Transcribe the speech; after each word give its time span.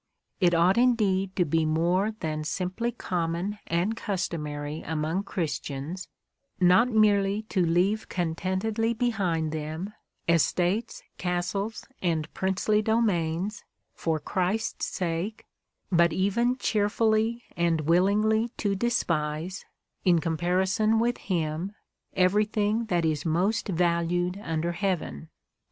It 0.39 0.55
ought 0.55 0.79
indeed 0.79 1.35
to 1.35 1.45
be 1.45 1.63
more 1.63 2.09
than 2.21 2.43
simply 2.43 2.91
common 2.91 3.59
and 3.67 3.95
customary 3.95 4.81
among 4.81 5.21
Christians, 5.25 6.07
not 6.59 6.89
merely 6.89 7.43
to 7.49 7.63
leave 7.63 8.09
con 8.09 8.33
tentedly 8.33 8.97
behind 8.97 9.51
them 9.51 9.93
estates, 10.27 11.03
castles, 11.19 11.85
and 12.01 12.33
princely 12.33 12.81
domains, 12.81 13.63
for 13.93 14.19
Christ's 14.19 14.87
sake, 14.87 15.45
but 15.91 16.11
even 16.11 16.57
cheerfully 16.57 17.43
and 17.55 17.81
willingly 17.81 18.47
to 18.57 18.73
despise 18.73 19.65
in 20.03 20.17
comparison 20.17 20.97
with 20.97 21.17
Him 21.19 21.73
every 22.15 22.45
thing 22.45 22.85
that 22.85 23.05
is 23.05 23.23
most 23.23 23.67
valued 23.67 24.39
under 24.43 24.71
heaven. 24.71 25.29